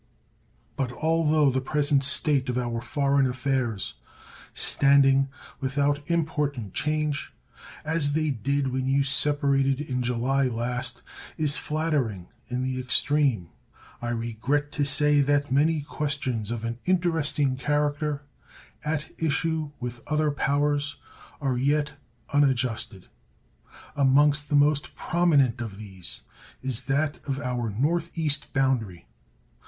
But 0.77 0.91
although 0.93 1.51
the 1.51 1.61
present 1.61 2.03
state 2.03 2.49
of 2.49 2.57
our 2.57 2.81
foreign 2.81 3.27
affairs, 3.27 3.93
standing, 4.51 5.29
without 5.59 6.01
important 6.09 6.73
change, 6.73 7.31
as 7.85 8.13
they 8.13 8.31
did 8.31 8.69
when 8.73 8.87
you 8.87 9.03
separated 9.03 9.79
in 9.79 10.01
July 10.01 10.45
last, 10.45 11.03
is 11.37 11.55
flattering 11.55 12.29
in 12.47 12.63
the 12.63 12.79
extreme, 12.79 13.49
I 14.01 14.09
regret 14.09 14.71
to 14.71 14.85
say 14.85 15.21
that 15.21 15.51
many 15.51 15.81
questions 15.81 16.49
of 16.49 16.65
an 16.65 16.79
interesting 16.85 17.55
character, 17.55 18.23
at 18.83 19.11
issue 19.21 19.69
with 19.79 20.01
other 20.07 20.31
powers, 20.31 20.95
are 21.39 21.59
yet 21.59 21.93
unadjusted. 22.33 23.07
Amongst 23.95 24.49
the 24.49 24.55
most 24.55 24.95
prominent 24.95 25.61
of 25.61 25.77
these 25.77 26.21
is 26.63 26.81
that 26.85 27.19
of 27.25 27.37
our 27.39 27.69
north 27.69 28.09
east 28.17 28.51
boundary. 28.51 29.05